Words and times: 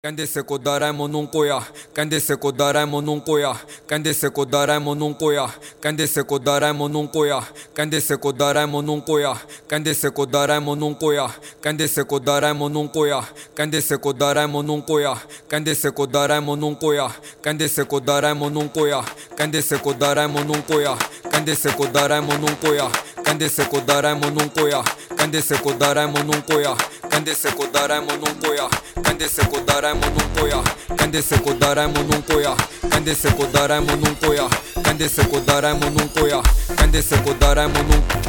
Kendisi 0.00 0.42
cu 0.42 0.56
Doraemon 0.56 1.14
un 1.14 1.26
cuia 1.26 1.68
Kendisi 1.92 2.34
cu 2.34 2.50
Doraemon 2.50 3.06
un 3.06 3.20
cuia 3.20 3.60
Kendisi 3.86 4.28
cu 4.28 4.44
Doraemon 4.44 5.00
un 5.00 5.14
cuia 5.14 5.58
Kendisi 5.80 6.22
cu 6.22 6.38
Doraemon 6.38 6.94
un 6.94 7.06
cuia 7.08 7.48
Kendisi 7.72 8.16
cu 8.16 8.32
Doraemon 8.32 8.88
un 8.88 9.00
cuia 9.00 9.40
Kendisi 9.66 10.08
cu 10.10 10.24
Doraemon 10.24 10.80
un 10.80 10.94
cuia 10.94 11.38
Kendisi 11.60 12.02
cu 12.02 12.18
Doraemon 12.18 12.74
un 12.74 12.88
cuia 12.88 13.20
Kendisi 13.54 13.96
cu 13.96 14.12
Doraemon 14.12 14.68
un 14.68 14.82
cuia 14.82 15.16
Kendisi 15.46 15.90
cu 15.90 16.06
Doraemon 16.06 16.62
un 16.62 16.76
cuia 16.76 17.10
Kendisi 17.42 17.84
cu 17.84 18.00
Doraemon 18.00 18.54
un 18.54 18.68
cuia 18.68 19.04
Kendisi 19.36 19.76
cu 19.80 19.92
Doraemon 19.92 20.48
un 20.48 20.62
cuia 20.62 20.96
Kendisi 21.30 21.74
cu 21.74 21.84
Doraemon 21.92 22.42
un 22.42 22.56
cuia 22.62 22.90
Kendisi 23.22 23.66
cu 23.66 23.80
Doraemon 23.86 24.36
un 24.36 24.48
cuia 24.48 24.82
Kendisi 25.16 25.60
cu 25.60 25.72
Doraemon 25.72 26.28
un 26.28 26.40
cuia 26.40 26.76
Cándese 27.10 27.54
con 27.54 27.72
daremos 27.72 28.18
nunca 28.18 28.68
Cándese 29.02 29.48
con 29.48 29.66
daremos 29.66 30.06
nunca 30.12 30.62
Cándese 30.96 31.40
con 31.42 31.58
daremos 31.58 32.04
nunca 32.06 32.56
Cándese 32.88 33.34
con 33.34 33.52
daremos 33.52 33.96
nunca 33.98 34.48
Cándese 34.82 35.28
con 35.28 35.44
daremos 35.46 35.90
nunca 35.92 36.42
Cándese 36.76 37.22
con 37.22 37.38
daremos 37.38 37.82
nunca 37.84 38.20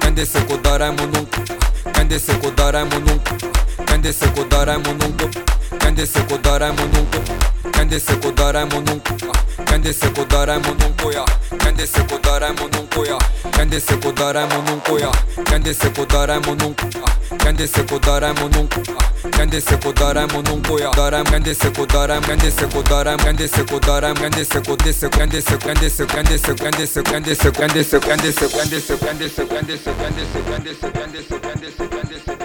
Cándese 0.00 0.44
con 0.46 0.62
daremos 0.62 1.06
nunca 1.08 1.42
Cándese 1.92 2.38
con 2.38 2.56
daremos 2.56 3.00
nunca 3.02 3.36
Cándese 3.86 4.32
con 4.32 4.48
daremos 4.48 4.96
nunca 4.96 5.49
Kendisi 5.80 6.20
kodara 6.28 6.72
monunku 6.72 7.20
Kendisi 7.72 8.12
kodara 8.22 8.66
monunku 8.66 9.14
Kendisi 9.64 10.06
kodara 10.14 10.58
monunku 10.58 11.12
ya 11.12 11.24
Kendisi 11.58 12.00
kodara 12.02 12.52
monunku 12.52 13.04
ya 13.06 13.18
Kendisi 13.50 13.96
kodara 13.96 14.46
monunku 14.46 14.98
ya 14.98 15.10
Kendisi 15.44 15.88
kodara 15.90 16.40
monunku 16.40 16.86
Kendisi 17.38 17.82
kodara 17.82 18.34
monunku 18.34 18.80
Kendisi 19.30 19.76
kodara 19.76 20.26
monunku 20.26 20.78
ya 20.78 20.90
Daram 20.90 21.24
kendisi 21.26 21.70
kodaram 21.70 22.22
kendisi 22.22 22.66
kodaram 22.66 23.18
kendisi 23.18 23.64
kodaram 23.64 24.14
kendisi 24.16 24.60
kodisi 24.60 25.08
kendisi 25.10 25.58
kendisi 25.58 26.06
kendisi 26.06 26.56
kendisi 26.56 27.02
kendisi 27.02 27.50
kendisi 27.50 28.00
kendisi 28.00 28.00
kendisi 28.00 28.48
kendisi 28.50 28.98
kendisi 28.98 29.46
kendisi 29.46 29.46
kendisi 29.46 30.30
kendisi 30.44 30.92
kendisi 30.92 31.40
kendisi 31.40 31.88
kendisi 31.88 32.39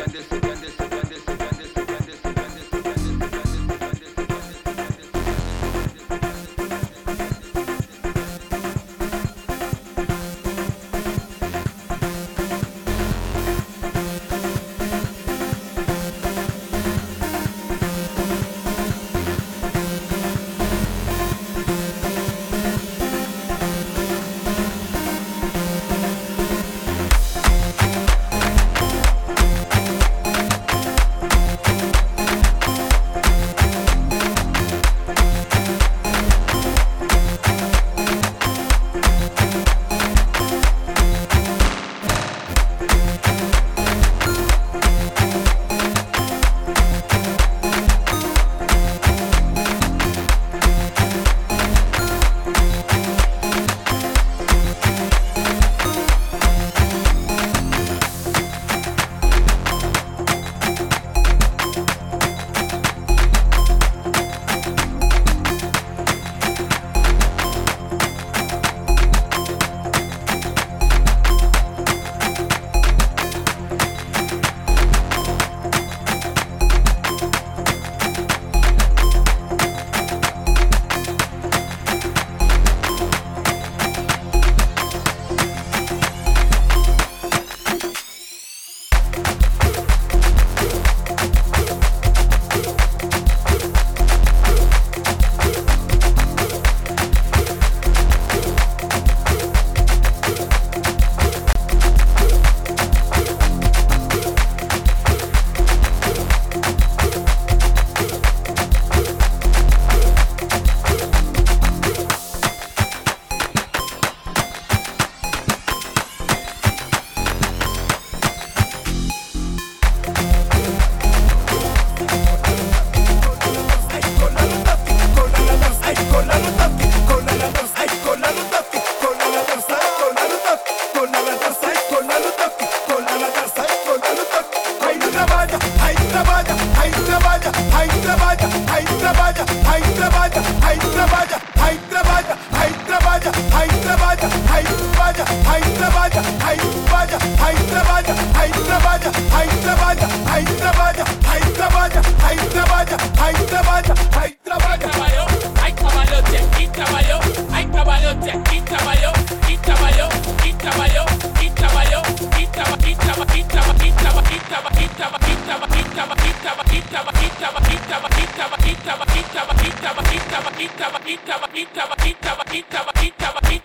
Itaba, 170.57 170.99
Itaba, 171.05 171.47
Itaba, 171.53 171.95
Itaba, 172.05 172.05
Itaba, 172.05 172.43
Itaba, 172.53 172.91
Itaba, 173.03 173.39
Itaba, 173.51 173.64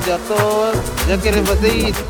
de 0.00 0.12
à 0.12 0.18
toa, 0.18 0.72
já 1.06 1.18
querem 1.18 1.44
fazer 1.44 1.72
isso. 1.88 2.09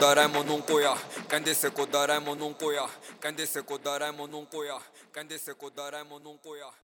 darem 0.00 0.30
mănuncuia 0.30 0.96
Când 1.26 1.54
se 1.54 1.68
codarem 1.68 2.22
mănuncuia 2.22 2.88
Când 3.18 3.46
se 3.46 3.60
codarem 3.60 4.14
mănuncuia 4.18 4.82
Când 5.10 5.38
se 5.38 5.52
codarem 5.52 6.06
mănuncuia 6.10 6.74